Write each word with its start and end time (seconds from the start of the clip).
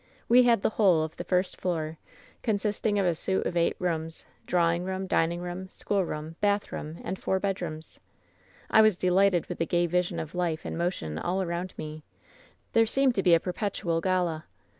"We 0.27 0.41
had 0.41 0.63
the 0.63 0.71
whole 0.71 1.03
of 1.03 1.15
the 1.15 1.23
first 1.23 1.61
floor, 1.61 1.99
consisting 2.41 2.97
of 2.97 3.05
a 3.05 3.13
suit 3.13 3.45
of 3.45 3.55
eight 3.55 3.75
rooms— 3.77 4.25
drawing 4.47 4.83
room, 4.83 5.05
dining 5.05 5.41
room, 5.41 5.69
school 5.69 6.03
room, 6.03 6.37
bathroom 6.41 6.99
and 7.03 7.19
four 7.19 7.39
bedrooms. 7.39 7.99
"I 8.71 8.81
was 8.81 8.97
delighted 8.97 9.45
with 9.45 9.59
the 9.59 9.67
gay 9.67 9.85
vision 9.85 10.19
of 10.19 10.33
life 10.33 10.65
and 10.65 10.75
motion 10.75 11.19
all 11.19 11.43
around 11.43 11.75
me; 11.77 12.03
there 12.73 12.87
seemed 12.87 13.13
to 13.13 13.21
be 13.21 13.35
a 13.35 13.39
perpetual 13.39 14.01
gala. 14.01 14.45